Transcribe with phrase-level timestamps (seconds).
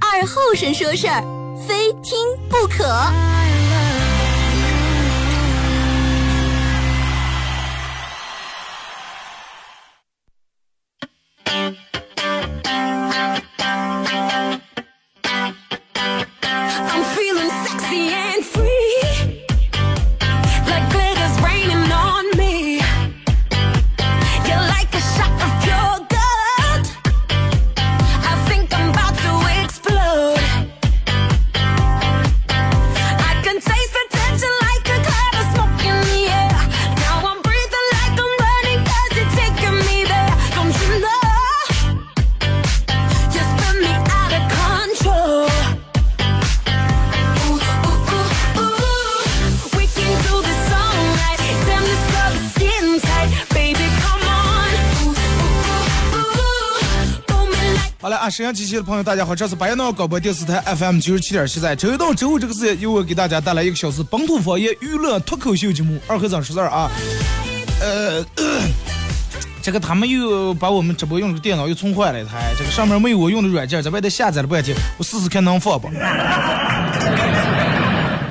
[0.00, 1.22] 二后生说事儿，
[1.66, 2.16] 非听
[2.48, 2.84] 不可。
[58.04, 65.98] 好了啊，沈阳机器的朋友，大家好，这是白杨广播电视台 FM 九十七点七，在周一到周五这个时间，由我给大家带来一个小时本土方言娱乐脱口秀节目。
[66.06, 66.90] 二和尚说事儿啊，
[67.80, 68.22] 呃，
[69.62, 75.88] 这个他们又把我们直播用的电脑又充坏了一台，这个上面没有我用的软件，在外头下载了半天，我试试看能放不？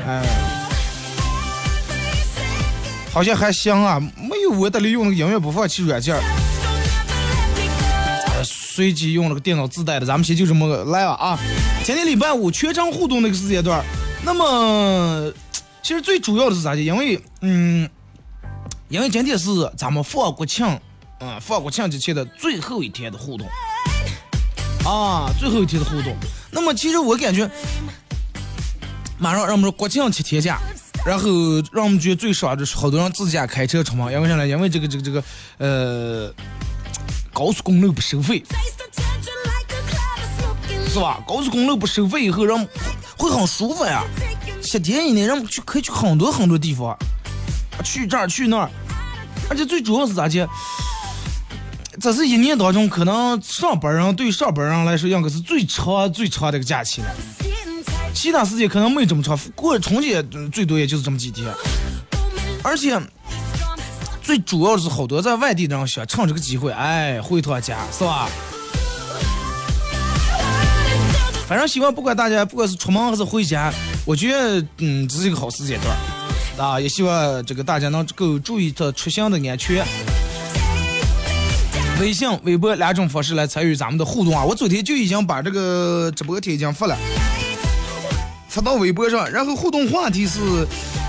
[0.06, 0.24] 哎，
[3.12, 6.16] 好像还行啊，没有我这里用那个音乐播放器软件。
[8.74, 11.38] 随机用了个电脑自带的，咱们先就这么来吧啊！
[11.84, 13.86] 今天礼拜五全程互动那个时间段，
[14.26, 15.32] 那么
[15.84, 16.82] 其实最主要的是啥呢？
[16.82, 17.88] 因为嗯，
[18.90, 20.66] 因为今天是咱们放国庆，
[21.20, 23.48] 嗯，放国庆之前的最后一天的互动
[24.84, 26.16] 啊，最后一天的互动。
[26.50, 27.48] 那么其实我感觉，
[29.20, 30.58] 马上让我们说国庆七天假，
[31.06, 31.30] 然后
[31.72, 34.48] 让我们觉得最爽的是好多人自驾开车出门，因为啥呢？
[34.48, 35.24] 因为这个这个这个
[35.60, 36.34] 呃。
[37.34, 38.44] 高速公路不收费
[40.88, 41.20] 是吧？
[41.28, 42.68] 高速公路不收费以后，人
[43.18, 44.04] 会很舒服呀。
[44.62, 46.96] 七天以内，人去可以去很多很多地方，
[47.84, 48.70] 去这儿去那儿，
[49.50, 50.48] 而且最主要是咋的？
[52.00, 57.08] 这是一年当中可能上班人对上班人来说，应该是最长最长的一个假期了。
[58.14, 61.52] 其他时间可能没这么长，过春节嗯最多也就是这么几天。
[62.64, 63.00] 而且
[64.24, 68.30] 最主要是，好多在外地的人想趁这个机会，哎，回趟家，是吧？
[71.46, 73.72] 反正希望不管大家不管是出门还是回家，
[74.06, 75.96] 我觉得嗯这是一个好时间段
[76.58, 79.86] 啊，也希望这个大家能够注意的出行的安全。
[82.00, 84.44] 微信、微博两种方式来参与咱们的互动啊！
[84.44, 86.98] 我昨天就已经把这个直播贴已经发了，
[88.48, 90.40] 发到微博上，然后互动话题是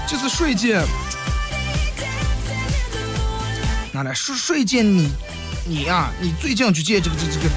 [0.06, 0.84] 就是睡前，
[3.94, 5.08] 拿来睡睡见你
[5.68, 7.48] 你呀、你最近去见这个这这个，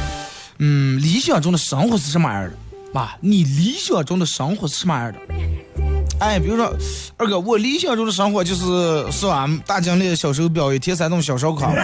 [0.60, 2.52] 嗯，理想中的生活是什么样的？
[2.94, 5.18] 爸，你理想中的生活是什么样的？
[6.20, 6.72] 哎，比如说，
[7.18, 9.50] 二哥，我理想中的生活就是是吧？
[9.66, 11.74] 大金链、小手表、一天三顿小烧烤。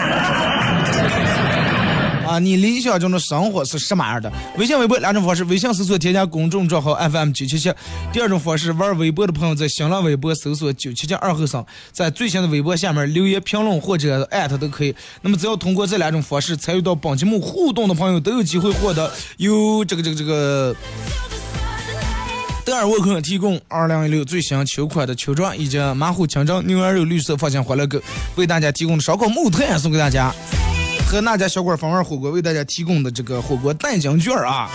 [2.25, 4.31] 啊，你理想中的生活是什么样的？
[4.57, 7.71] 微信、微博两种方式，微信搜索添加公众账号 FM 九七七；
[8.11, 14.95] 第二种方式，玩微博的朋友在新浪微博搜索九七七二后生，在最新的微博下面留言评论或者艾特都可以。
[15.21, 20.75] 那么只要通过这两种方式参与到本节目互动的朋友，都有机会获得由这个这个这个。
[22.65, 27.99] 德尔沃克提供二零一六最新秋款的秋装以及马虎清蒸牛羊肉绿色放心欢乐狗
[28.37, 30.33] 为大家提供的烧烤木炭送给大家，
[31.07, 34.69] 和那家小馆方味火锅为大家提供的这个火锅蛋浆卷啊。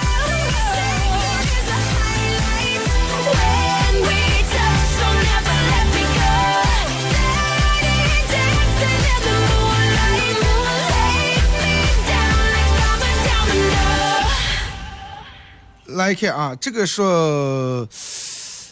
[15.87, 17.89] 来看啊，这个说，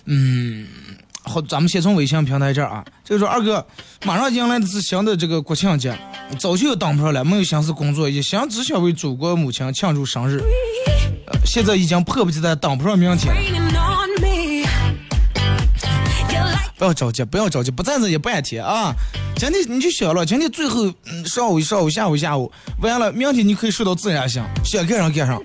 [0.05, 0.69] 嗯，
[1.27, 3.65] 好，咱们先从微信平台这儿啊，这个说二哥，
[4.05, 5.97] 马上迎来的是新的这个国庆节，
[6.39, 10.41] 早就等不上了，没有心思工作，一心只想为祖国母亲庆祝生日，
[11.45, 13.35] 现在已经迫不及待等不上明天。
[16.79, 18.95] 不要着急，不要着急，不站着也半天啊！
[19.37, 25.39] 今天你就想了，今天最后嗯上午上午下午下午，完了明天你可以睡到自然醒，想干啥干啥。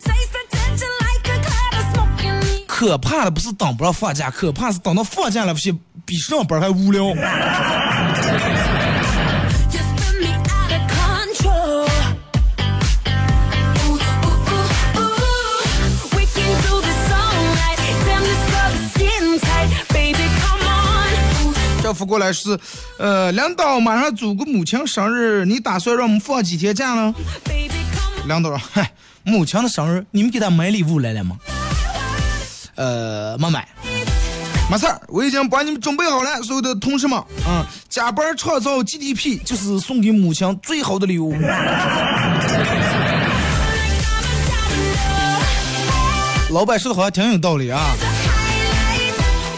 [2.82, 5.72] 可怕的不是等不上放假，可怕是等到放假了，比
[6.04, 7.14] 比上班还无聊。
[21.94, 22.60] 发过来是，
[22.98, 27.14] 呃，领导马上祖国母亲生日，你打算让我们放几天假呢
[28.26, 28.92] 领导说，嗨，
[29.22, 31.38] 母亲的生日，你们给她买礼物来了吗？
[32.82, 33.68] 呃，没买。
[34.72, 41.36] 没事儿，我已经帮你们准备好了，所有的同事们，嗯、加班创造 GDP 就是送给母亲最好的礼物。
[46.50, 47.80] 老板说的好像挺有道理啊。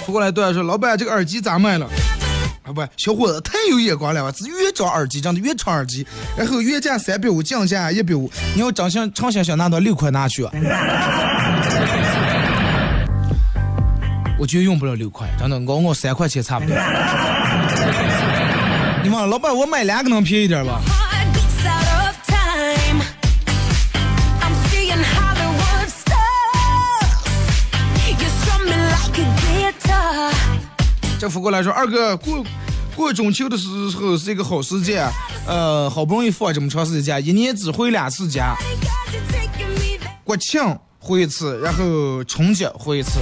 [0.06, 1.88] 不过来对说，老板这个耳机咋卖了？
[2.64, 6.06] 啊不，小伙子太有眼光了，是越找耳机真的越长耳机，
[6.36, 10.52] 然后原价三百五降价一百五，你要真想诚心想拿到六块拿去啊。
[14.44, 16.76] 我觉得用不了六块，真的，我我三块钱差不多。
[19.02, 20.82] 你问老板，我买两个能便宜点吧.
[31.18, 32.44] 这扶过来说，二哥过
[32.98, 35.08] 过中秋的时候是一个好时节，
[35.48, 38.58] 呃，好不容易放这么长时间假，一年只回两次家.
[40.26, 40.62] 国庆
[41.00, 43.22] 回一次，然后春节回一次。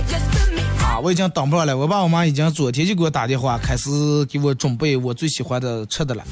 [1.04, 3.90] 我已经等不了了，我爸我妈已经昨天就给我打电话，开始
[4.26, 6.24] 给我准备我最喜欢的吃的了。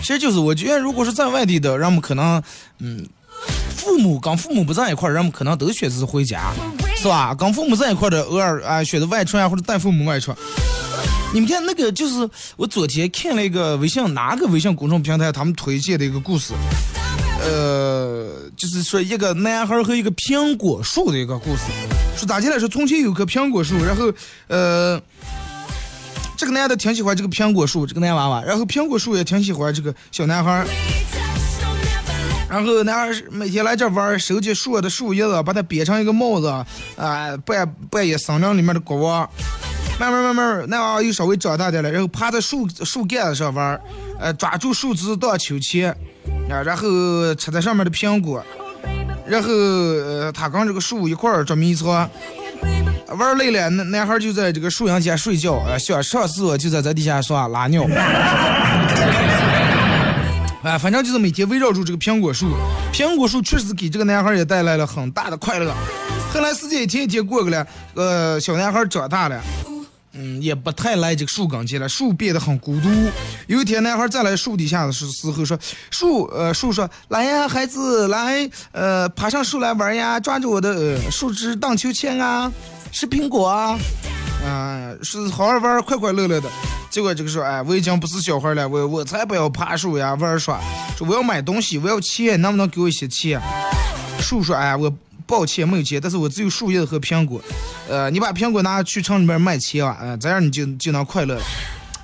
[0.00, 2.42] 其实就是我觉得，如果是在外地的，人们可能，
[2.78, 3.06] 嗯，
[3.74, 6.52] 父母跟父母不在一块儿，人们可能都选择回家，
[6.96, 7.34] 是吧？
[7.34, 10.34] 跟父母在一块儿的，偶尔啊选择外出啊，或者带父母外出。
[11.32, 16.52] 你们看那个，就是我昨天看了一个微信哪个微信公众平台他们推荐的一个故事，
[17.44, 21.62] 呃，就是说一个男孩和一个苹果树的一个故事。
[22.16, 24.12] 说咋起来说，从前有棵苹果树，然后
[24.48, 25.00] 呃。
[26.36, 30.66] 这个男的挺喜欢这个苹果树，这个男娃娃，然后苹果树也挺喜欢这个小男孩，
[32.50, 36.48] 然后男孩每天来这玩，收集树的树叶子，把它编成一个帽子，
[36.96, 39.30] 啊、扮扮演森林里面的国王。
[40.00, 43.80] 慢慢慢慢，那娃娃又稍微长大点了，然后趴在树树干子上玩，
[44.18, 45.96] 呃，抓住树枝荡秋千，
[46.50, 48.44] 啊，然后吃在上面的苹果，
[49.26, 52.08] 然后呃，他跟这个树一块儿捉迷藏。
[53.16, 57.84] 玩累了，男男孩就在这个树荫下睡觉，呃，想上厕所就在这底下说拉尿。
[60.64, 62.48] 哎， 反正就是每天围绕住这个苹果树，
[62.92, 65.72] 苹果树确实给这个男孩也带来了很大的快乐。
[66.32, 69.40] 后来时间一天一天过去了，呃，小男孩长大了，
[70.14, 72.88] 嗯，也不太来这个树跟前了，树变得很孤独。
[73.46, 75.58] 有一天，男孩再来树底下的时时候说
[75.90, 82.50] ：“树，呃，树说，来呀，孩子，来，呃，爬上树来玩呀，抓住我的、呃、树枝荡秋千啊，
[82.92, 83.78] 吃苹果啊。”
[84.46, 86.48] 啊、是好好玩，快快乐乐的。
[86.90, 90.60] 结果这个说，哎，我已经不是小孩了，我我才不要爬树呀，玩耍。
[90.96, 93.40] 说我要买东西，我要钱，能不能给我一些钱？
[94.20, 94.92] 树说，哎，我
[95.26, 97.40] 抱歉没有钱，但是我只有树叶和苹果。
[97.88, 101.42] 呃，你把苹果拿去城里面卖钱啊，呃，这样你就就能快乐了。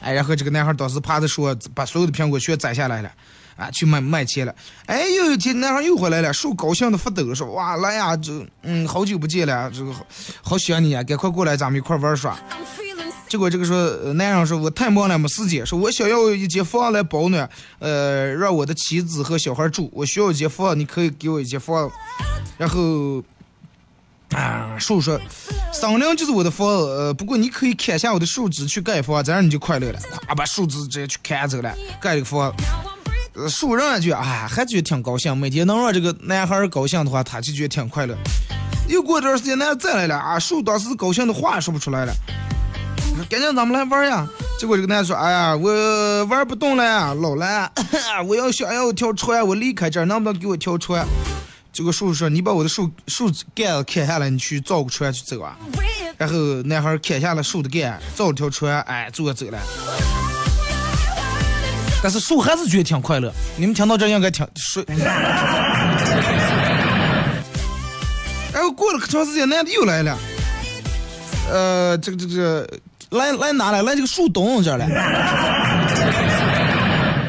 [0.00, 3.10] 哎，然后这个男孩当时趴着说，把所有的苹果全摘下来了。
[3.56, 4.54] 啊，去卖卖钱了。
[4.86, 8.32] 哎，有一天男孩又回来了，树高兴的发抖，说：“哇，来呀，这
[8.62, 10.06] 嗯，好久不见了，这个好
[10.40, 12.38] 好想你啊，赶快过来，咱们一块玩耍。”
[13.30, 15.64] 结果这个说，呃男人说我太忙了，没时间。
[15.64, 19.88] 说我想要一间房来保暖，呃，让我的妻子和小孩住。
[19.94, 21.88] 我需要一间房，你可以给我一间房。
[22.58, 23.22] 然后，
[24.32, 25.16] 啊，树说，
[25.72, 30.00] 森林就是我的房，呃，不过你可以砍下我的树枝去盖房，这样你就快乐了。
[30.28, 32.52] 咵，把树枝直接去砍走了，盖了个房。
[33.48, 35.36] 树人也觉得，哎，还觉得挺高兴。
[35.36, 38.16] 每天能让这个男孩高兴的话，他就觉得挺快乐。
[38.88, 42.12] 又过段时间，男孩再来了，啊，树当时高兴的话说不出来了。
[43.28, 44.26] 赶紧咱们来玩呀！
[44.58, 47.70] 结果这个男的说：“哎呀，我玩不动了，老了，
[48.26, 51.06] 我要想要条船，我离开这儿，能不能给我条船？”
[51.72, 55.56] 结果树说：“你把我的树树干子砍下来，你去造个船去走啊。”
[56.18, 59.58] 然后男孩砍下了树的干，造了条船，哎，坐着走了。
[62.02, 63.32] 但是树还是觉得挺快乐。
[63.56, 64.84] 你们听到这应该挺睡。
[68.52, 70.18] 然后过了可长时间，男的又来了，
[71.50, 72.68] 呃，这个这个
[73.10, 73.82] 来来哪来？
[73.82, 74.86] 来这个树洞这儿来，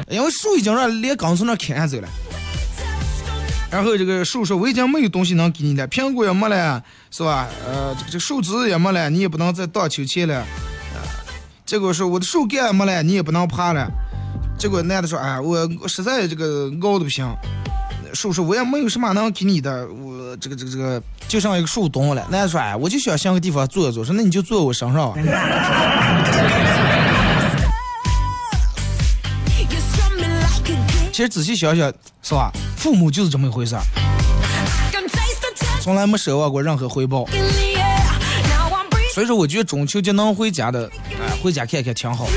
[0.09, 2.07] 因为树已经让连刚从那砍下走了。
[3.71, 7.47] 然后这个树说：“我已经没有东西能给你了，苹果也没了，是吧？
[7.65, 10.35] 呃，这个这树枝也没了，你也不能再荡秋千了。
[10.35, 10.45] 呃，
[11.65, 13.89] 结果说我的树干也没了，你也不能爬了。
[14.57, 17.25] 结果男的说：“哎，我我实在这个熬的不行，
[18.13, 22.27] 叔叔，我也没有什么能给你的，我这个这个这个，就剩一个树洞了。
[22.29, 24.03] 男的说，哎，我就想想个地方坐一坐。
[24.03, 25.17] 说，那你就坐我身上啊。
[29.69, 31.11] You strung me like a game.
[31.11, 31.91] 其实仔细想想，
[32.21, 32.51] 是吧？
[32.77, 33.75] 父母就是这么一回事
[35.81, 37.25] 从来没奢望过任何回报。
[39.13, 42.27] 所以说，我觉得中秋节能回家的，哎，回家看看挺好。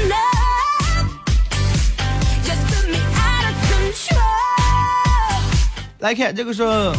[6.04, 6.90] 来看这个是，We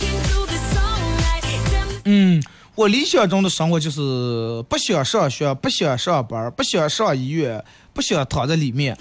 [0.00, 1.44] can do this all night.
[1.70, 2.42] Tell me 嗯，
[2.74, 8.98] 我理想中的生活就是不想上学，不想上班，不想上医院，不想躺在里面。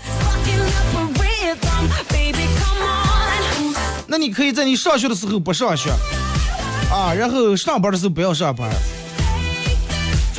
[4.05, 5.89] 那你可以在你上学的时候不上学，
[6.91, 8.71] 啊，然后上班的时候不要上班，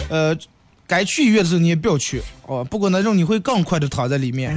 [0.08, 0.32] 呃，
[0.86, 4.56] 该去医院的时候你也不要去，哦，不过那种你会更快的躺在里面。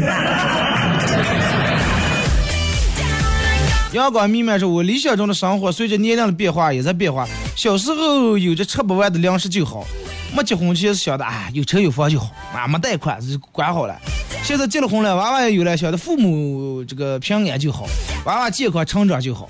[3.93, 7.27] 阳光弥漫着我理想中的生活，随着年龄的变化也在变化。
[7.57, 9.86] 小时候有着吃不完的粮食就好，
[10.33, 13.95] 没结婚前想的，哎，有车有房就好，啊，没贷款就管好了。
[14.43, 17.86] 现在结了婚了，娃娃也有了，想的父母这个平安就好，
[18.25, 19.50] 娃娃健康成长就好。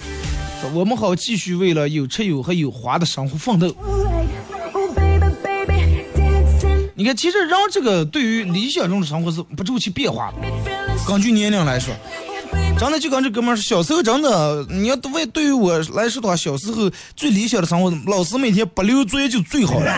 [0.59, 3.75] 说我们好继续为了有吃有喝有花的生活奋斗。
[6.95, 10.37] 你看，其实人这个对于理想中的生活是不周期变化的。
[11.07, 11.93] 根据年龄来说，
[12.77, 19.91] 真的就跟这哥们儿，小时候真的，你要为对于我来说的话，小时候最理想的生活，老师每天不留作业就最好了。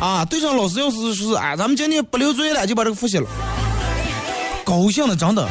[0.00, 3.26] 啊，对上老师要是说是，哎，咱们今天不留作业了，就把这个复习了，
[4.64, 5.46] 高兴的真的，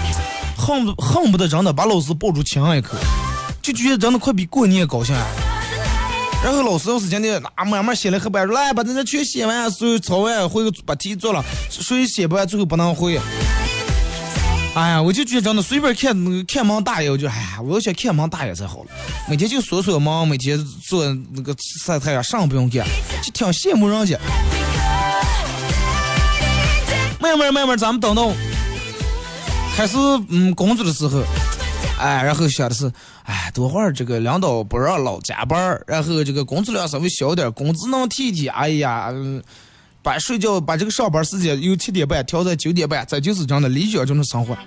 [0.58, 2.98] 恨不恨不得真的把老师抱住亲一口，
[3.62, 5.24] 就觉得真的快比过年高兴啊。
[6.44, 13.20] 然后老师要是今天啊慢慢写了黑板，来把这这全写完，所有抄完，会把题做了，谁写不完最后不能回。
[14.74, 18.90] 哎呀，我就觉得真的随便看看门大爷，我就哎呀，我要想看门大爷才好了。
[19.28, 22.88] 每天就锁锁门，每天做那个晒太阳，啥不用干，
[23.22, 24.18] 就挺羡慕人家。
[27.20, 28.32] 慢慢慢慢，咱们等到
[29.76, 29.98] 开始
[30.30, 31.22] 嗯工作的时候，
[32.00, 32.90] 哎，然后想的是，
[33.24, 38.48] 哎，多会儿这个领导不让老加班然后这个工资量稍微小点，工资能提提。
[38.48, 39.12] 哎呀，
[40.04, 44.58] 把睡觉把这个上班时间由七点半调在九点半，这就是这样的理想中的生活。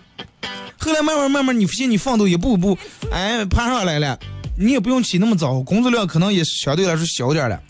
[0.79, 2.79] 后来慢慢慢慢，你发现你奋斗一步一步，
[3.11, 4.19] 哎，爬上来了，
[4.59, 7.61] 你也不用起那么早，工作量可能也相对来说小点了。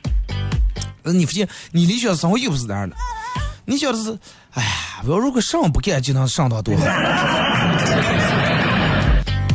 [1.03, 2.97] 那，你发现你理想的生活又不是这样的，
[3.65, 4.19] 你想的是，
[4.53, 6.85] 哎呀，我要如果上不干就能上到多好。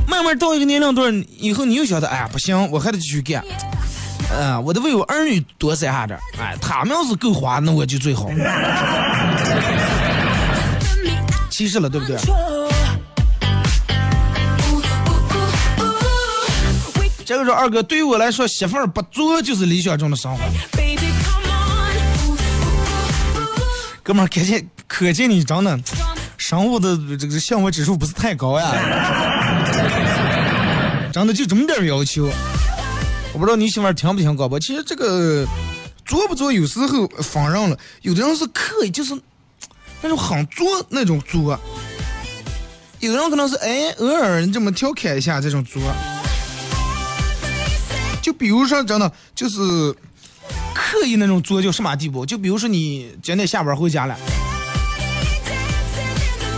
[0.08, 3.44] 慢慢到一个年龄段以后，你又晓得，哎呀，不行，我还得继续干。
[4.32, 6.20] 嗯、我得为我儿女多塞下点。
[6.40, 8.30] 哎，他们要是够花，那我就最好。
[11.50, 12.18] 其实了，对不对？
[17.26, 20.44] 这个说二哥，对于我来说，媳妇儿不做就是理想中的生活。
[24.02, 25.80] 哥们儿，可见可见你真的
[26.38, 28.72] 生活的这个幸福指数不是太高呀，
[31.12, 32.28] 真的就这么点要求。
[33.40, 35.48] 不知道你媳妇儿听不听广播，其实这个
[36.06, 39.18] 做不做有时候分人了，有的人是刻意，就是
[40.04, 41.58] 那种很做那种做，
[43.00, 45.82] 有的人可能是哎偶尔这么调侃一下这种做。
[48.22, 49.58] 就比如说，真的就是
[50.74, 52.26] 刻意那种作就什么地步？
[52.26, 54.18] 就比如说你今天下班回家了，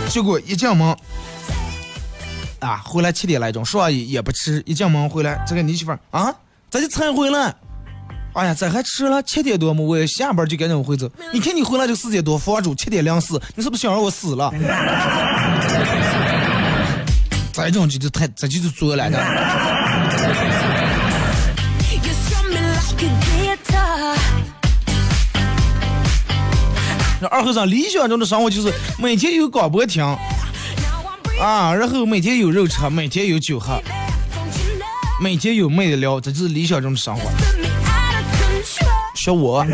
[0.08, 0.96] 结果一进门
[2.58, 6.34] 啊，回来七点来钟，说也也不吃，一进门回来，这个你媳妇儿啊，
[6.72, 7.54] 咋就才回来？
[8.32, 9.22] 哎呀，咋还迟了？
[9.24, 11.06] 七点多嘛，我下班就赶紧回走。
[11.30, 14.50] 你看你回来就四点多，房主七点零四，你是不是想让我死了？
[17.52, 19.18] 这种就就太这就是作来的。
[27.30, 30.02] 二和尚理想中的生活就是每天有广播听.
[31.38, 33.78] 啊，然后每天有肉吃，每天有酒喝?
[35.22, 37.30] 每天有妹子聊，这就是理想中的生活。
[39.14, 39.64] 学我。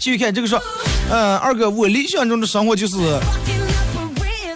[0.00, 0.60] 继续看这个说，
[1.10, 2.96] 嗯、呃，二哥，我理想中的生活就是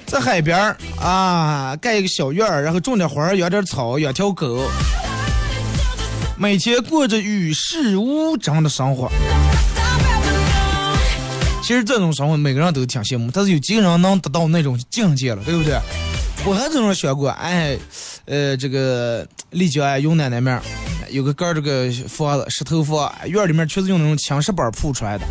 [0.06, 4.68] 在海边啊，盖一个小院然后种点花养点草，养条狗，
[6.36, 9.08] 每天过着与世无争的生活。
[11.70, 15.78] 其实这种生活每个人都挺羡慕，但是有几个人能达到那种境界了，对不对？
[16.44, 17.78] 我还这种学过，哎，
[18.24, 20.60] 呃，这个丽江啊，云南那面
[21.10, 25.24] 有个盖儿这个房子，石头房，院儿里面全是用那种青石板铺出来的，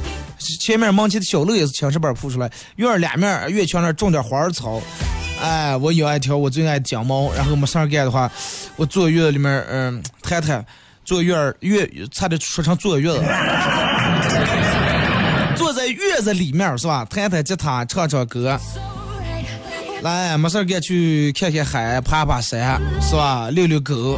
[0.62, 4.82] 前面门前的小路也是青石板铺出来，院儿两面院墙那儿种点花草。
[5.42, 7.34] 哎，我有爱条，我最爱讲猫。
[7.34, 8.32] 然后没事儿干的话，
[8.78, 10.66] 我坐院子里面，嗯，谈谈，
[11.04, 13.20] 坐院儿院，差点说成坐院子，
[16.22, 17.06] 在里面是吧？
[17.10, 18.60] 弹弹吉他，唱唱歌。
[20.02, 23.50] 来，没事儿干去看看海，爬爬山，是吧？
[23.52, 24.18] 遛遛狗。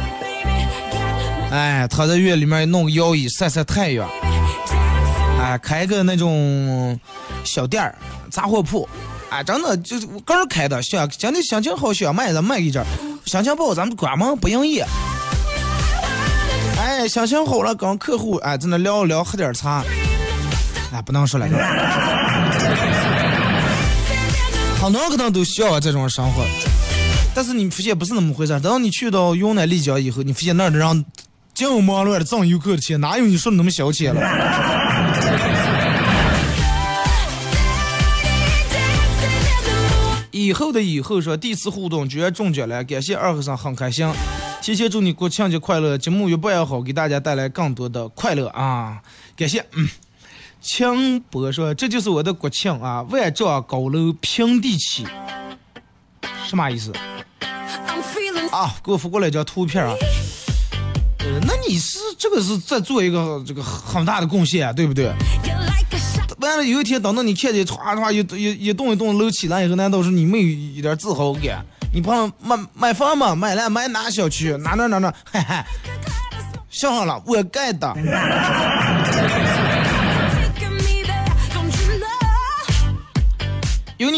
[1.50, 4.08] 哎，躺在院里面弄个摇椅晒晒太阳。
[5.40, 6.98] 哎，开个那种
[7.42, 7.94] 小店儿，
[8.30, 8.88] 杂货铺。
[9.30, 12.86] 哎，真的就是我刚开的，想今天心情好，想卖咱卖一阵儿，
[13.26, 14.86] 心情不好咱们关门不营业。
[16.78, 19.82] 哎，心情好了，跟客户哎在那聊一聊，喝点茶。
[20.92, 21.46] 哎，不能说了。
[24.80, 26.44] 很多人可能都需要这种生活，
[27.34, 28.60] 但是你发现不是那么回事儿。
[28.60, 31.04] 等到你去到云南丽江以后，你发现那儿的人
[31.54, 34.20] 净忙乱的挣游客的钱，哪有你说的那么小气了？
[40.30, 44.12] 以后的以后说第一次互动居然中奖了，感谢二和尚很开心，
[44.60, 49.00] 提前祝你国庆节快乐，节目越办越好，给大家带来更多的快乐啊！
[49.36, 49.88] 感谢，嗯。
[50.62, 55.04] 清波说：“这就是我的国庆啊，万丈高楼平地起，
[56.46, 56.92] 什么意思？
[58.52, 59.92] 啊，给我发过来一张图片啊。
[61.18, 65.12] 呃，那你是这个是在做一个这个很大的贡献，对不对？
[66.38, 71.64] 完了有一天等到你看见歘歘一一一栋一栋楼起来以后，难道是你没有一点自豪感？
[71.92, 75.56] 你朋友买买房嘛，买了买哪小区哪哪哪哪，嘿嘿，
[76.70, 77.92] 想好了，我盖的。”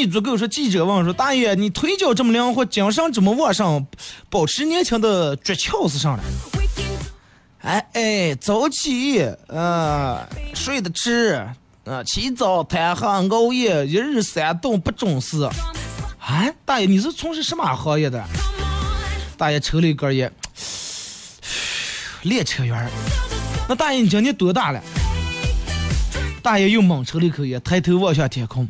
[0.06, 3.86] 足够说，记者问说：“大爷，你腿脚这么灵活，精神这么旺盛，
[4.30, 6.22] 保持年轻的诀窍是啥呢？”
[7.62, 11.46] 哎哎，早起，呃，睡得迟，
[11.84, 15.42] 呃，起早贪黑熬夜，一日三顿不准时。
[16.18, 18.22] 啊，大爷，你是从事什么行业的？
[19.36, 20.30] 大爷抽了一根烟，
[22.22, 22.90] 列车员。
[23.66, 24.82] 那大爷你今年多大了？
[26.42, 28.68] 大爷又猛抽了一口烟，抬头望向天空。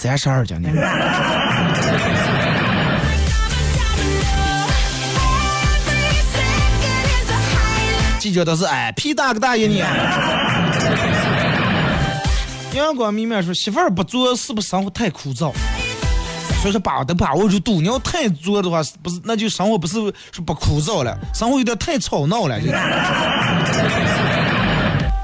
[0.00, 0.74] 三十二今年。
[8.18, 9.84] 记者都是哎，屁大个大爷你！
[12.74, 15.52] 阳光明面说媳妇儿不做是不是生活太枯燥？
[16.62, 19.96] 所以说把的把握住度，你要太做的话，不是那就生活不是
[20.32, 22.58] 说不枯燥了，生活有点太吵闹了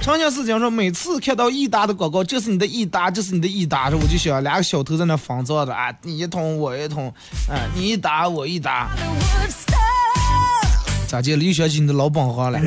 [0.07, 0.17] 就。
[0.17, 7.09] 长相思讲说，每次看到益达的广告，这是你的益达，这是你的益达，我就想两个小偷在那仿造的啊，你一通我一通，
[7.51, 8.89] 啊，你一打我一打，
[11.09, 11.43] 咋的了？
[11.43, 12.61] 又想起你的老本行了。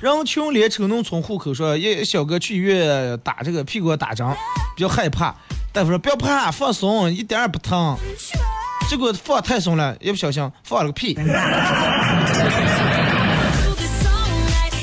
[0.00, 4.24] 人穷连抽农村户口说，一小哥去医院打这个屁股打针，
[4.76, 5.34] 比较害怕，
[5.72, 7.96] 大夫说不要怕，放松，一点也不疼。
[8.88, 11.18] 结果放太松了，一不小心放了个屁。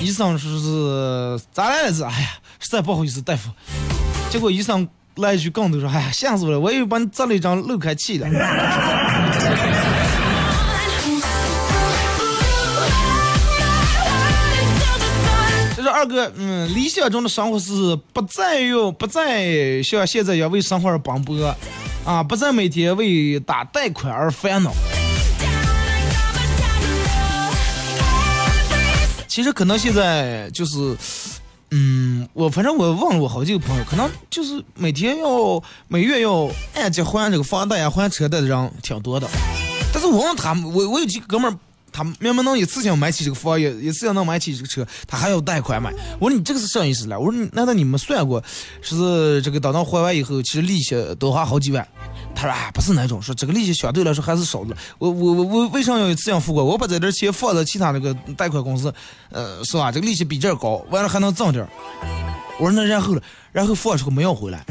[0.01, 2.03] 医生说是咋来了是？
[2.03, 3.51] 哎呀，实在不好意思，大夫。
[4.31, 6.59] 结果医生来一句更多说：“哎呀，吓死我了！
[6.59, 8.25] 我以为把你扎了一张漏开气的。”
[15.75, 21.55] 这是二哥，嗯，理想中的生活是不再用，不再像现在一样为生活而奔波。
[22.09, 22.23] 啊！
[22.23, 24.73] 不再每天为打贷款而烦恼。
[29.27, 30.97] 其实可能现在就是，
[31.69, 39.27] 嗯，我反正我问了我好几个朋友，可能就是每天要每月要按揭还这个房贷呀、还车贷的人挺多的。
[39.93, 41.55] 但是我问他们，我我有几个哥们儿。
[41.99, 45.93] 他明明能一次性买起这个房，也一次性能买起这个车，他还要贷款买。
[46.17, 47.19] 我说你这个是啥意思了？
[47.19, 48.41] 我说难道你们算过，
[48.81, 51.85] 是这个等到还完以后，其实利息多花好几万？
[52.33, 54.73] 他说啊，不是那种，说这个利息相对来说还是少的。
[54.97, 56.63] 我我我我为啥要一次性付过？
[56.63, 58.93] 我把这点钱放在其他那个贷款公司，
[59.29, 59.91] 呃，是吧？
[59.91, 61.67] 这个利息比这高，完了还能挣点。
[62.59, 64.63] 我说那然后了，然后放时候没要回来。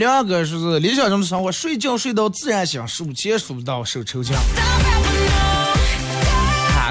[0.00, 4.34] 两个是理想中的生活，睡觉睡到自然醒，数钱数到手抽筋。
[4.34, 4.40] 啊，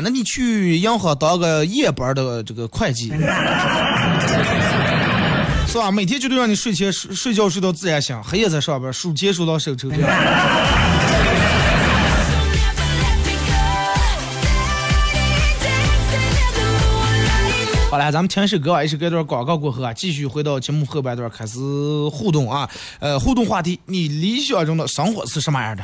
[0.04, 3.08] 那你去银行当个夜班的这个会计，
[5.67, 5.91] 是吧？
[5.91, 10.00] 每天就得让你睡前睡睡觉睡到自然醒，黑夜在上班，数钱数到手抽筋。
[17.99, 21.59] 来，咱们天使歌外一首歌段广告过后啊，继续回到节目后半段开始
[22.09, 25.83] 互动啊，呃，互动话题，你理想中的生活是什么样的？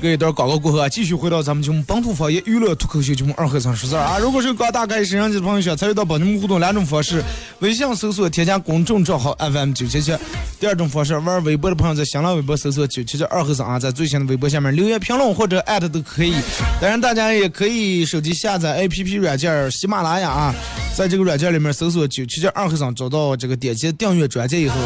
[0.00, 4.18] 来一段广告过后啊，继续回到咱们节目本土方言娱乐脱口秀节目二和尚说事儿啊。
[4.18, 7.22] 如果是刚打开摄像机的朋友，想参与到本节目互动两种方式：
[7.60, 10.14] 微信搜索添加公众账号 FM 九七七；
[10.60, 16.34] 第二种方式，玩微博的朋友在新浪微博搜索九七七二和尚啊，在最新的微博下面留言评论或者艾特都可以。
[16.80, 20.54] 当然，大家也可以手机下载 APP 软件喜马拉雅啊，
[20.96, 24.76] 在这个软件里面搜索九七七二和尚，找到这个点击订阅专辑以后，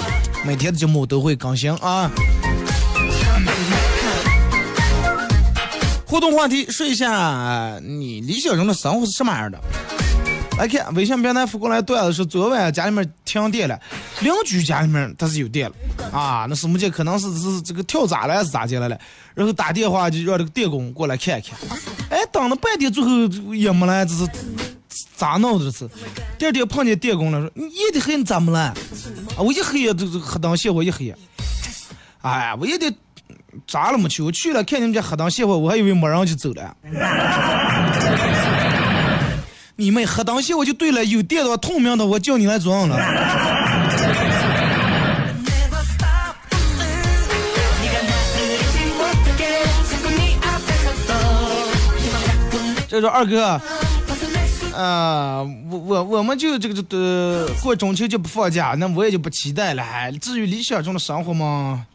[0.46, 2.11] 每天的节目都会更新啊。
[6.12, 9.59] 互动话题，说一下你理想中的生活是什么样的？
[10.59, 13.81] 来看微信平台发过来段子说，昨晚家里面停电了，
[14.20, 15.75] 邻居家里面他是有电了
[16.12, 18.98] 啊，那什么姐可能是是这个跳闸了还是咋的了了，
[19.35, 21.59] 然后打电话就让这个电工过来看一看，
[22.11, 23.09] 哎，等了半天最后
[23.55, 24.29] 也没来，这是
[25.16, 25.88] 咋弄的这是？
[26.38, 28.64] 第二天碰见电工了，说你夜的黑你咋没来？
[28.64, 28.75] 啊，
[29.38, 31.14] 我一黑夜这这黑灯瞎火一黑，
[32.20, 32.94] 哎呀，我也得。
[33.66, 34.22] 咋了没去？
[34.22, 36.76] 我去了，看你们家黑灯瞎火，我还以为没人就走了。
[39.76, 42.96] 你们黑灯瞎火就对了，有电的话透明的，我叫你来装了。
[52.88, 53.58] 这说二哥，
[54.76, 59.82] 啊，我我我们就这个这呃过中秋就不放假，那我也就不期待了。
[60.20, 61.86] 至于理想中的生活吗，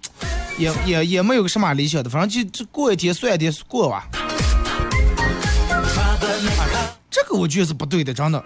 [0.57, 4.07] 也也也没有个什么理想的，反正就就过一天算一天过吧。
[7.09, 8.43] 这个我觉得是不对的，真的。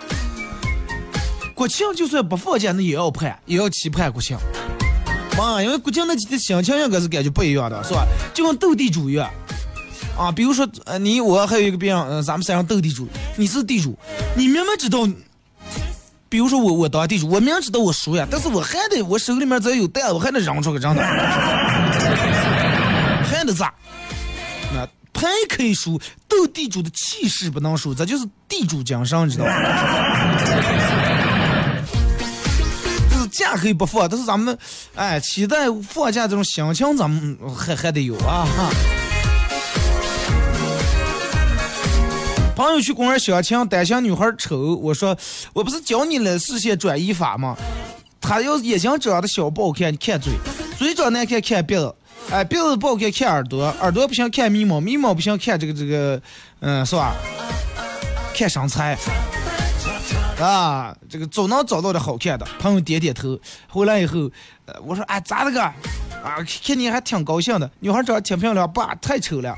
[1.54, 4.38] 国庆就算不放假，那也要盼，也要期盼国庆。
[5.38, 8.06] 妈，因为国庆那几天心情应该是感觉不一样的，是吧？
[8.34, 9.30] 就跟斗地主一样。
[10.18, 13.98] 啊，比如说，呃，你我还有一个别人，呃，咱们三人斗地主，你是地主，
[14.36, 15.08] 你明明知道，
[16.32, 21.04] 比如说我我当地主，我明知道我输呀，但是我还得我手里面只要有蛋，我还得扔出个真的，
[23.28, 23.74] 还得咋？
[24.74, 29.52] 那牌可以输，斗地主的气势不能输，这就是地主精神，知道吗？
[33.12, 34.58] 就是假可以不放，但是咱们
[34.96, 38.70] 哎期待放假这种心情，咱们还还得有啊哈。
[42.62, 45.18] 朋友去公园相亲，担心女孩丑，我说
[45.52, 47.58] 我不是教你了视线转移法吗？
[48.22, 50.34] 他要眼睛长得小不好看，你看嘴；
[50.78, 51.96] 嘴长难看看鼻子，
[52.30, 56.22] 哎，鼻子不好看看耳朵，耳朵不行看眉毛，眉毛不行看这个这个，
[56.60, 57.16] 嗯，是吧？
[58.36, 58.96] 看身材。
[60.40, 62.46] 啊，这个总能找到的好看的。
[62.60, 64.30] 朋友点点头，回来以后，
[64.66, 65.60] 呃，我说哎咋了个？
[65.60, 69.52] 啊，看你还挺高兴的，女孩长得挺漂亮，爸太丑了。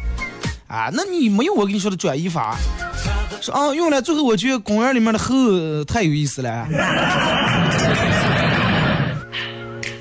[0.73, 2.57] 啊，那你没有我跟你说的转移法？
[3.39, 5.35] 说啊，用了，最后我觉得公园里面的猴
[5.85, 6.67] 太有意思了。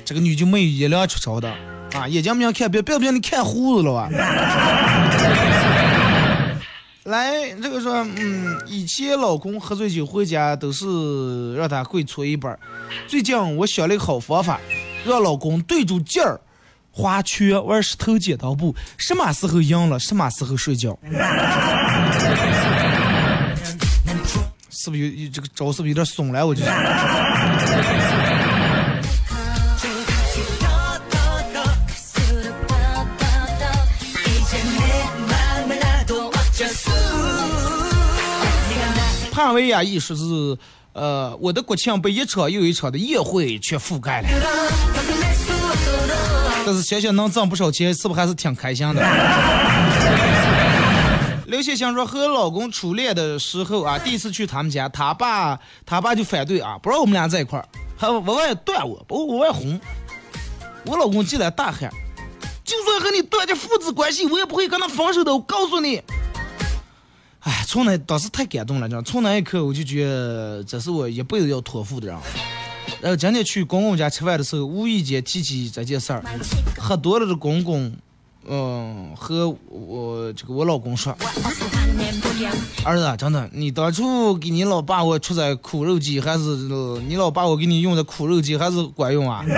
[0.03, 1.47] 这个女就没有一辆出潮的
[1.93, 4.09] 啊，眼睛不想看别，别不让你看胡子了啊。
[7.05, 12.57] 来，这个说，嗯，以前老公喝醉酒回家都是让他跪搓衣板，
[13.07, 14.59] 最近我想了一个好方法，
[15.05, 16.41] 让老公对住劲儿。
[16.95, 20.95] 花圈，玩石头剪刀布，什么时候赢了，什么时候睡觉。
[24.69, 25.71] 是不是有这个招？
[25.71, 26.45] 是不是有点松了？
[26.45, 26.69] 我就是。
[39.31, 40.55] 帕维亚意思是，
[40.93, 44.27] 呃，我的国庆被一场又一场的宴会全覆盖了。
[46.65, 49.01] 但是想想能挣不少钱，是不是还是挺开心的？
[51.47, 59.79] 刘雪香说，和老公初恋的时候啊，第一次去他们家，他爸他爸就反对啊，不让我们俩在一块儿，还往外断我，把我往外轰。
[60.85, 61.91] 我老公进来大喊
[62.65, 66.01] ：“就算和你断绝父子关系，我也不会跟他分手的，我告诉你。”
[67.41, 72.17] 哎，从那当时太感动了，你知道，从那一刻我就觉得这是我一辈子要托付的人。
[73.03, 76.23] 然后今天去公公家吃饭的时候，无意间提起这件事儿，
[76.79, 77.93] 喝多了的公公，
[78.47, 81.11] 嗯，和我这个我老公说，
[82.85, 86.43] 儿子，真的，你当初给你老爸我出的苦肉计，还是
[87.05, 89.43] 你老爸我给你用的苦肉计，还是管用啊？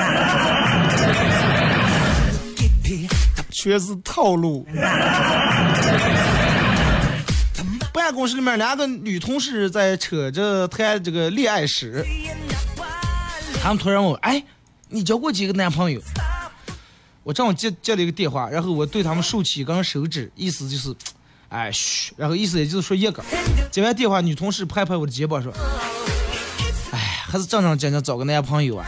[3.52, 4.66] 全是套路。
[7.94, 12.04] 办公室里面两个女同事在扯着谈这个恋爱史，
[13.66, 14.44] 他们突然问我：“哎，
[14.90, 16.00] 你交过几个男朋友？”
[17.26, 20.94] 我正好接接了一个电话，然后我对他们竖起一根手指，意思就是，
[21.50, 23.24] 哎嘘，然后意思也就是说一个。
[23.72, 25.52] 接完电话，女同事拍拍我的肩膀说
[26.94, 28.86] ：“哎，还是正正经经找个男朋友啊，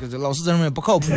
[0.00, 1.08] 这个老是这种人不靠谱。”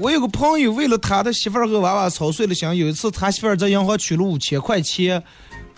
[0.00, 2.68] 我有个朋友，为了他的媳妇儿和娃娃操碎了心。
[2.74, 5.22] 有一次，他媳妇儿在银行取了五千块钱，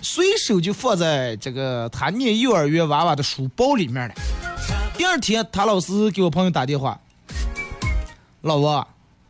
[0.02, 4.14] 随手就放在这个他念幼儿园娃娃的书包里面了。
[4.98, 6.98] 第二天，他老师给我朋友打电话
[8.42, 8.86] ：“老王，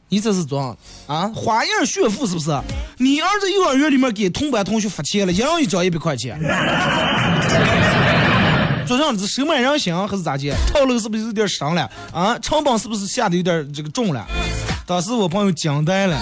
[0.09, 1.31] 你这是装啊？
[1.35, 2.51] 花样炫富是不是？
[2.97, 6.41] 你儿子幼儿园里面给同班同学发钱了，一人一张一百块钱。
[8.87, 10.53] 桌上是收买人心还是咋的？
[10.73, 11.89] 套路是不是有点深了？
[12.13, 14.27] 啊，成本是不是下的有点这个重了？”
[14.85, 16.19] 当时我朋友惊呆了，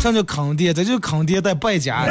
[0.00, 0.72] 啥叫坑爹？
[0.72, 2.06] 这就是坑爹带败家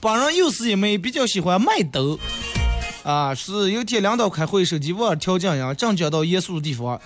[0.00, 0.16] 本。
[0.20, 2.16] 人又是一枚比较喜欢卖豆，
[3.02, 7.00] 啊，是有天领导开会，手机忘了调静音，正讲到严肃的地方，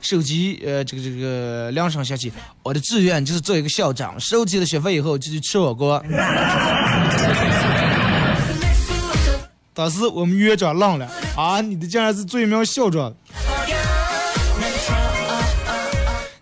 [0.00, 6.02] 手机呃这个这个铃声响起，我的志愿就是做一个校长，收集了学费以后就去吃火锅。
[9.74, 11.60] 当时我们院长愣了啊！
[11.60, 13.14] 你的竟然是做一名校长，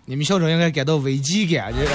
[0.09, 1.91] 你们校长应该感到危机感，这是。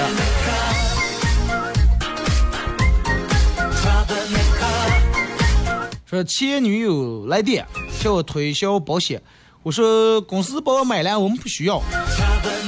[6.05, 7.65] 说前女友来电
[7.99, 9.19] 叫我推销保险，
[9.63, 11.81] 我说公司帮我买了，我们不需要。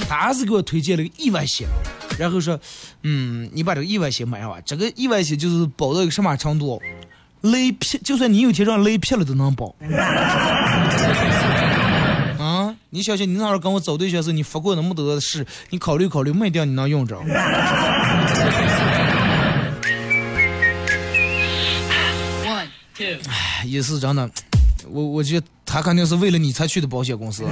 [0.10, 1.67] 他还是给我推荐了个意外险，
[2.17, 2.60] 然后说，
[3.03, 4.58] 嗯，你把这个意外险买上吧。
[4.65, 6.81] 这个意外险就是保到一个什么程度？
[7.41, 9.75] 雷劈，就算你有天让雷劈了都能保。
[12.95, 17.17] 啊，你小心，你那时候跟我找对象时，你发过那么多的誓，你考虑考虑，卖掉你能用着。
[22.97, 23.17] Two.
[23.65, 24.29] 也是真的，
[24.88, 27.43] 我我觉得他肯定是为了你才去的保险公司。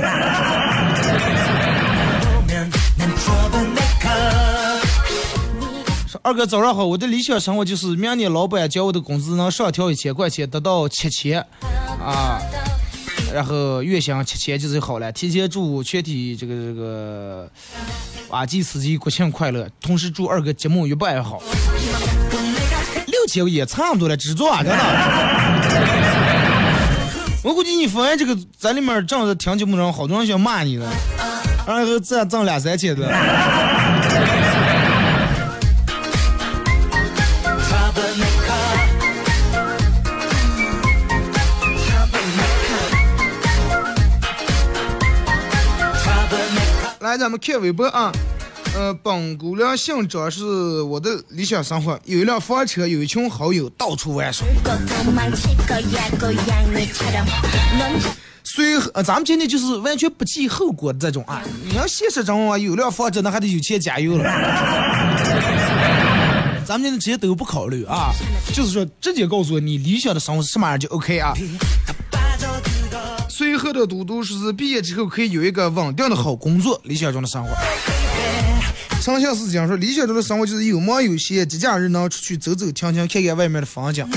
[6.08, 11.46] 说二哥早上好，我的理想生活就是明年老板叫我的工资能上调一千块钱，达到七千
[12.00, 12.40] 啊，
[13.34, 15.12] 然后月薪七千就是好了。
[15.12, 17.50] 提前祝全体这个这个
[18.30, 21.42] 挖机司机国庆快乐，同时祝二哥节目越办越好。
[23.08, 24.78] 六千也差不多了，只做啊，真的。
[27.44, 30.88] 我估计你发现这个在里面挣的听节目的人，好多人想骂你的，
[31.68, 33.08] 然后再挣两三千的。
[47.18, 48.12] 咱们看微博啊。
[48.76, 54.48] 呃，本姑娘姓张，是我的理想生活，有一辆房车，有一群好友，到处玩耍。
[58.44, 61.44] 随和，呃咱们今天就是完全不计后果的这种啊。
[61.70, 64.24] 你要现实中啊，有辆房车，那还得有钱加油了。
[66.66, 68.10] 咱们今天直接都不考虑啊，
[68.56, 71.32] 就是说直接告诉我你理想的生活是什么样就 OK 啊。
[73.36, 77.50] 随后的嘟嘟是毕业之后可以有一个稳定的好工作，理想中的生活。
[79.02, 84.08] 长相思讲说，理想中的生活就是有忙有闲，节假日能出去走走停停，看看外面的风景。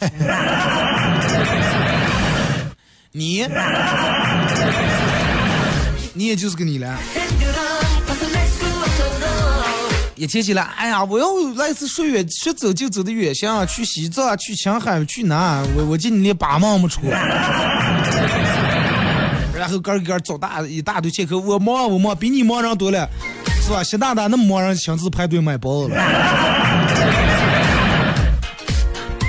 [3.12, 3.46] 你，
[6.12, 6.98] 你也就是个你了。
[10.16, 15.62] 一提起来，哎呀，我要来次说远说走就走的远行，去西藏，去青海，去哪？
[15.76, 17.02] 我我记得你连八毛没出。
[19.66, 23.10] 然后哥哥找大一大堆借口，我忙我忙，比你忙人多了，
[23.60, 23.82] 是吧？
[23.82, 26.00] 习大大那么忙人亲自排队买包子了。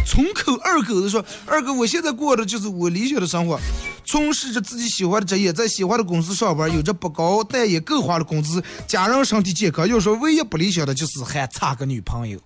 [0.06, 3.60] 村口二狗子说：“二哥，我现在过的就是我理想的生活，
[4.06, 9.88] 从事着自己喜欢的职业，在喜欢的公司上班，有着不高但也够花的工资，家人身体健康。
[9.88, 12.40] 要说唯一不理想的就是还差个女朋友。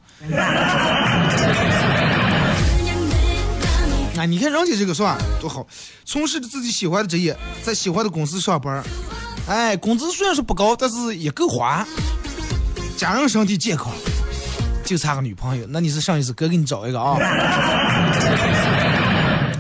[4.26, 5.66] 你看人家这个是吧，多好，
[6.06, 8.84] 从事着自己喜欢的职业，在喜欢的公司上班，
[9.48, 11.86] 哎，工资虽然说不高，但是也够花，
[12.98, 13.92] 家人身体健康，
[14.86, 15.66] 就差个女朋友。
[15.70, 17.18] 那你是上一次哥给你找一个啊？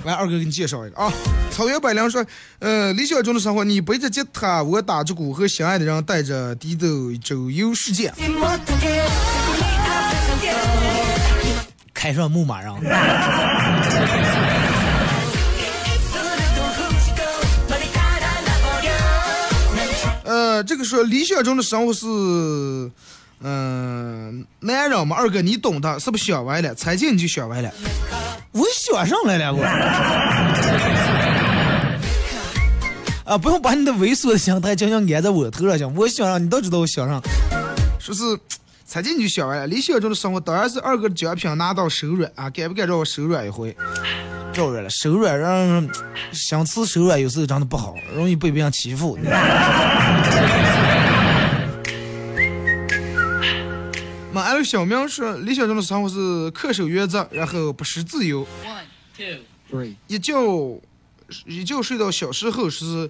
[0.03, 1.11] 来，二哥给你介绍一个啊。
[1.51, 2.25] 草原百灵说，
[2.59, 6.87] 呃，理想中的生活，你背着吉他，我打着鼓，和心爱的人带着滴豆
[7.23, 8.13] 周游世界，
[11.93, 12.71] 开上牧马人。
[20.61, 22.05] 呃，这个说理想中的生活是，
[23.41, 26.75] 嗯、男人嘛，二哥你懂的，是不是想歪了？
[26.75, 27.73] 猜见你就想歪了，
[28.51, 29.63] 我想上来了我。
[33.25, 37.19] 啊，不用把你的猥琐的心态讲讲安在我头上讲，我想让你都知道我想上，
[37.99, 38.21] 说是
[38.85, 39.65] 猜见你就想歪了。
[39.65, 43.75] 理想中的生活当然是二哥的奖品拿到手软啊，敢不敢让我手软一回？
[44.53, 45.89] 肉软了，手软让人
[46.31, 49.17] 想吃手软，有时候真的不好，容易被别人欺负。
[54.33, 58.45] 马爱 小明说，理想中的生活是恪守原则，然后不失自由。
[58.65, 58.83] One,
[59.17, 59.85] two.
[60.07, 60.33] 一觉
[61.45, 63.09] 一觉睡到小时候是，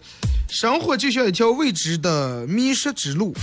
[0.49, 3.33] 生活就像一条未知的迷失之路。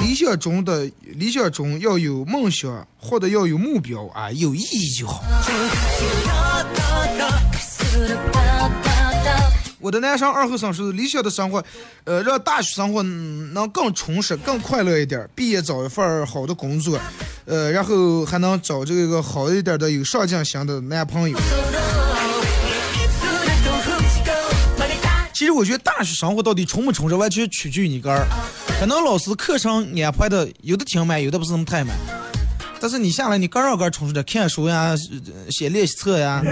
[0.00, 5.22] 理想中的理想中要有梦想，或者要有目标啊，有意义就好。
[9.78, 11.62] 我的男生二后生是理想的生活，
[12.04, 15.28] 呃，让大学生活能更充实、更快乐一点。
[15.34, 16.96] 毕业找一份好的工作，
[17.46, 21.36] 呃，然后还能找这个好一点的、有上进心的男朋友。
[25.42, 28.24] 其实我觉得大学生活到底充不充实，完全取决于你个儿。
[28.78, 31.96] 可能老师课程安排的有的挺满，有的不是那么太满。
[32.80, 36.40] 但是你下来，你个人个充实点，看书呀，呃写练习册呀。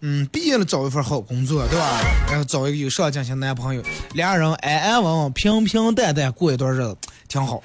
[0.00, 2.00] 嗯，毕业了找一份好工作，对吧？
[2.28, 3.82] 然后找一个有上进心的男朋友，
[4.14, 6.96] 俩人安安稳稳、平平淡淡过一段日子，
[7.28, 7.62] 挺好。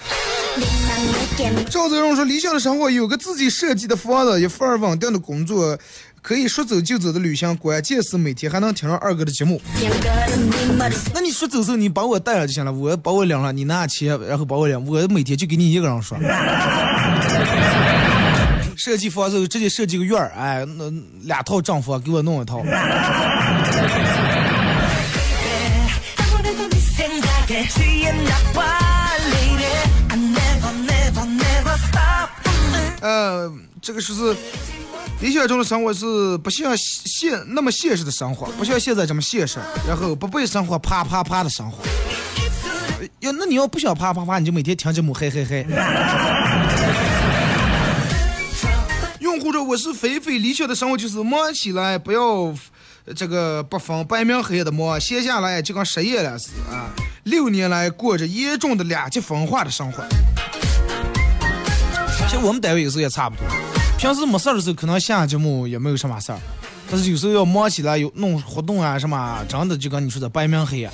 [1.69, 5.77] 赵泽荣说：“理想的生活有个自己设计的房子，一份稳定的工作，
[6.21, 9.61] 可以说走就走的旅行，关键是每天还能听上二哥的节目。
[11.13, 16.17] 那你说走时候你把我带上就行了，我把我领上，你拿钱，然后把我领，我每天就给你一个人说。
[18.75, 20.91] 设计房子直接设计个院儿，哎，那
[21.23, 22.63] 两套正房给我弄一套。
[33.01, 34.35] 呃，这个是是
[35.21, 41.83] 理想中的生活是不像现那么现实的生活，不像现在这么现实，然后不被生活啪啪啪的生活。
[42.99, 45.65] 呃要那你要不想啪啪啪，你就每天听节目嘿嘿嘿。
[49.19, 52.53] 用户说我是肥肥，理想的生活就是忙起来不要
[53.15, 56.89] 这个不分白明黑的忙，闲下来就跟失业了似的啊。
[57.23, 60.03] 六年来过着严重的两极分化的生活。
[62.27, 63.45] 其实我们单位有时候也差不多，
[63.97, 66.39] 平时没事的时候可能下节目也没有什么事儿，
[66.91, 70.91] 但是有时候要忙起来有弄活动啊什么，真的就跟你说的白明黑啊。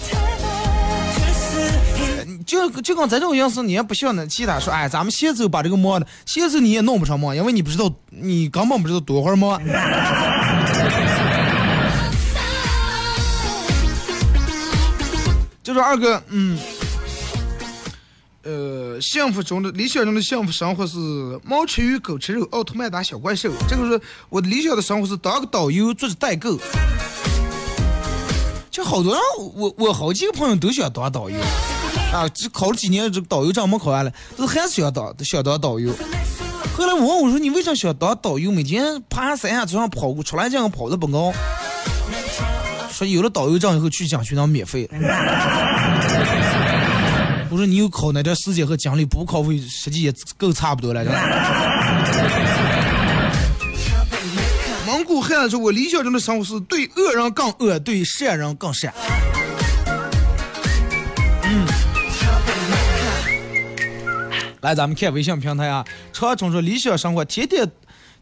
[2.45, 9.59] 就就跟咱这种样式，你也不像那其他说，哎，咱们现在把这个忙的，现在你也弄不上忙，因为你不知道，你根本不知道多会儿忙。
[15.63, 16.59] 就说二哥，嗯，
[18.43, 20.97] 呃，幸福中的理想中的幸福生活是
[21.45, 23.49] 猫吃鱼狗吃肉，奥特曼打小怪兽。
[23.69, 26.59] 这个是我的理想的生活是当个导游，做着代购。
[28.69, 29.21] 就好多人，
[29.55, 31.37] 我我好几个朋友都想当导游。
[32.11, 35.93] 啊，这考了几年，这导游证没考下来，都还是想当想当导游。
[36.75, 38.51] 后来我问我说：“你为啥想当导游？
[38.51, 41.31] 每天爬山呀，这样跑过，出来这样跑的不高。”
[42.91, 44.89] 说有了导游证以后去讲学能免费。
[47.53, 51.03] 我说你有考那点时间和精力，不考费实际也够差不多了。
[54.87, 58.91] 蒙古汉说：“我理想中的生活是对恶人更恶，对善人更善。”
[64.61, 67.69] 来，咱们看微信平台啊，长春说理想生活，天天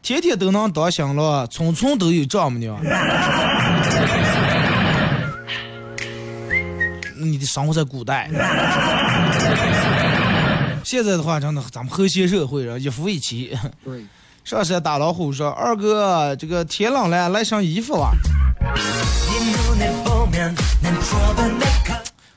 [0.01, 2.77] 天天都能当新郎，村村都有丈母娘。
[7.21, 8.29] 你的生活在古代，
[10.83, 13.55] 现在的话，真的咱们和谐社会人，一夫一妻。
[13.85, 14.03] 对，
[14.43, 18.11] 上山打老虎说：“二哥，这个天冷了，来身衣服啊。”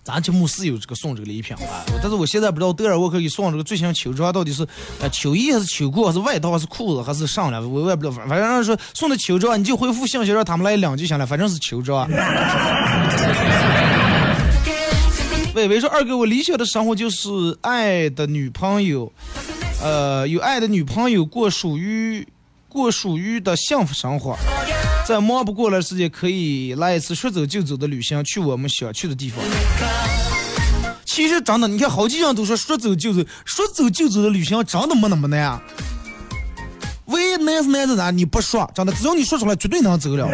[0.05, 4.65] 咱咱节目是有这个送这个礼品啊，但是我现在不知道德尔沃克给送这个最新秋装到底是
[5.01, 12.09] 呃秋衣还是秋裤还是外套还是裤子还是上了，我我也不知道，反反正说送的秋装，你就回复信息让他们来领就行了，反正是秋装。
[15.55, 17.29] 伟伟说：“二哥，我理想的生活就是
[17.61, 19.13] 爱的女朋友，
[19.81, 22.27] 呃，有爱的女朋友过属于
[22.69, 24.37] 过属于的幸福生活，
[25.07, 29.39] 在忙不过来时间可以来一次说走就走的旅行，去我们想去的地方。
[31.05, 35.63] 其实真的，你看好几人都说说走就走，说走就走的旅行真的没那么难啊。
[37.05, 38.11] 唯一难是难在哪？
[38.11, 40.29] 你不说，真的，只要你说出来，绝对能走了。”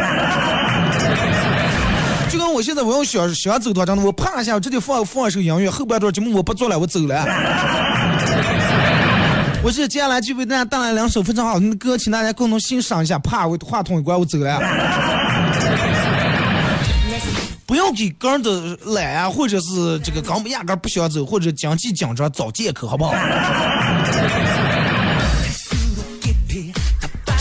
[2.61, 7.23] 现在我要想想走的话，真的，我啪一下，我直接放放一首音乐，后半段节目我不做了，我走了。
[9.63, 13.19] 我是接下来就为大家带来两首非常好听的歌，请大家共同欣赏一下。
[13.19, 14.59] 啪，我话筒一关，我走了。
[17.65, 23.13] 不要给刚的懒啊，或者是这个根本压根不想走，或者经济紧张找借口，好不好？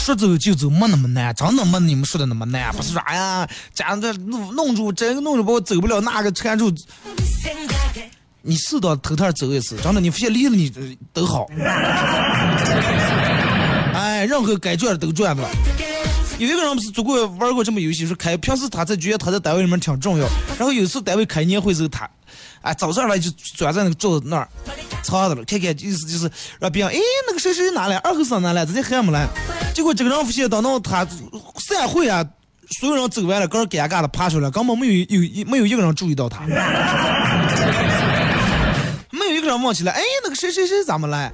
[0.01, 2.73] 说走就走，没那么难，真的没你们说的那么难。
[2.73, 6.73] 不是说哎呀，家这弄弄住，这个弄住把我走不了，那个缠住。
[8.43, 10.71] 你适当头趟走一次，真的，你发现离了你
[11.13, 11.47] 都好。
[13.93, 15.47] 哎，任何该赚的都赚了。
[16.39, 20.27] 有一个人不是做过玩过这么游戏，说开平时他在觉得他在单位里面挺重要，
[20.59, 22.09] 然后有一次单位开年会时候他，
[22.63, 24.47] 哎早上来就钻在那个桌子那儿
[25.03, 29.27] 藏着了，看看意思就是让别人哎那个谁谁哪来，二后生哪来，直接喊没来。
[29.75, 31.07] 结果这个人发现等到他
[31.57, 32.25] 散会啊，
[32.81, 36.41] 所有人走完了，个人尴尬的爬出来，根本没有有没有一个人注意到他，
[39.11, 41.33] 没有一个人忘起来，哎那个谁谁谁咋没来？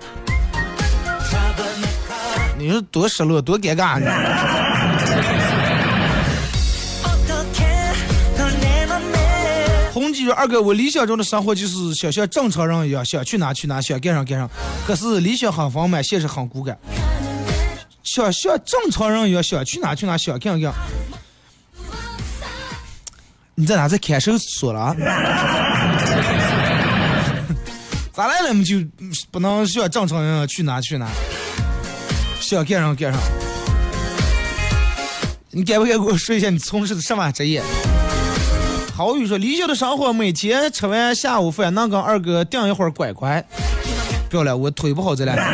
[2.58, 4.10] 你说多失落多尴尬呢？
[10.16, 14.48] 记说二哥，我理想中的生活就是想像正常人一样，想去哪去哪，想干啥干啥。
[14.86, 16.76] 可是理想很丰满，现实很骨感。
[18.02, 20.78] 想像正常人一样，想去哪去哪，想干啥干啥。
[23.54, 24.96] 你在哪在看守所了？
[28.12, 28.52] 咋来了？
[28.54, 28.76] 你就
[29.30, 31.06] 不能像正常人样去哪去哪，
[32.40, 33.18] 想干啥干啥？
[35.50, 37.62] 你敢不敢给我说一下你从事的什么职业？
[38.96, 43.44] 郝宇说：“理想的生活，每天吃完下午饭能跟二哥订一会儿乖乖。
[44.30, 45.46] 不要了，我腿不好，这两天。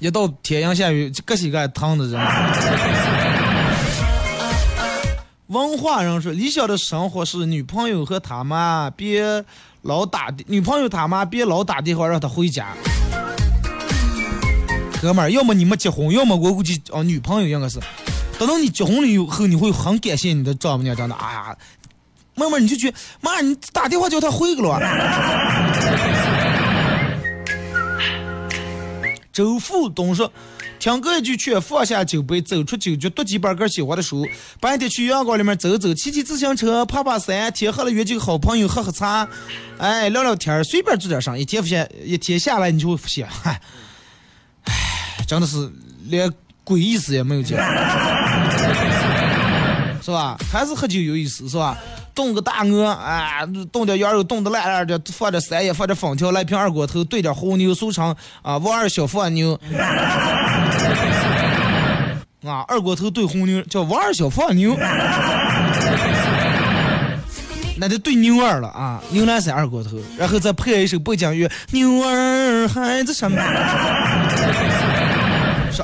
[0.00, 2.20] 一到天阳下雨，各洗各烫的人。
[5.46, 9.44] 文化人说：理想的生活是女朋友和他妈别
[9.82, 12.74] 老打，女朋友他妈别老打电话让他回家。
[15.00, 17.78] 哥们儿，要么你们结婚，要么我估计哦，女朋友应该是。
[18.40, 21.54] 等到你结婚了以后，你会很感谢你的丈母娘，真的，哎呀，
[22.34, 24.80] 慢慢你就觉得，妈，你打电话叫他回个了。
[29.30, 30.32] 周富东说
[30.80, 34.26] ：“听歌一句劝，放下酒杯，走出酒局，读几本个喜欢的书。
[34.58, 37.52] 白天去阳光里面走走，骑骑自行车，爬爬山。
[37.52, 39.28] 天黑了约几个好朋友喝喝茶，
[39.76, 41.36] 哎，聊聊天，随便做点啥。
[41.36, 43.60] 一天发现，一天下来，你就会发现，嗨，
[44.64, 44.72] 唉，
[45.26, 45.70] 真的是
[46.06, 46.32] 连
[46.64, 47.58] 鬼意思也没有见，
[50.10, 50.36] 是吧？
[50.50, 51.78] 还是喝酒有意思，是吧？
[52.12, 59.56] 炖个大鹅，啊，炖点羊肉，炖的烂烂的，放点山药，放点粉条，来瓶二锅头，兑点红牛，俗称啊王二小放牛。
[62.44, 64.76] 啊，二锅头兑红牛叫王二小放牛，
[67.78, 73.40] 那就兑牛二了啊，牛栏山二锅头，然后再配一首背景乐，牛儿还在上面。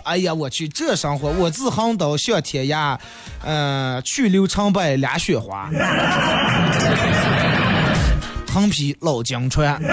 [0.04, 2.96] 哎呀，我去，这生活，我自横刀向天涯，
[3.44, 5.70] 呃，去留长白俩雪花，
[8.52, 9.80] 横批老江川。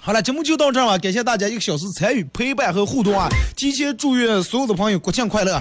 [0.00, 3.26] 好了，节目就到这儿了，感谢大家一个小时参与、陪伴和互动啊！
[3.56, 5.58] 提前祝愿所有的朋友国庆快乐，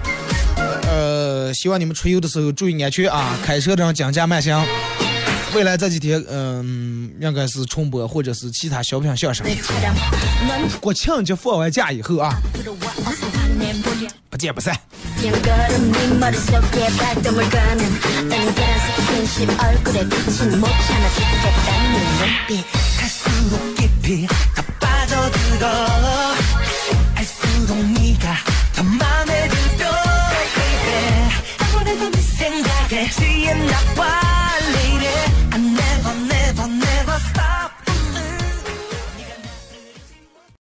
[0.90, 4.62] 呃，希望你们出游的时候注意安全啊，开车的人讲价慢行。
[5.56, 9.46] 未来这几天，嗯、应该是重播或者是其他小品相声。
[10.82, 12.34] 国庆节放完假以后啊，
[14.30, 14.76] 不见不散。